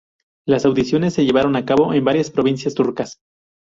[0.47, 3.19] Las audiciones se llevaron a cabo en varias provincias turcas.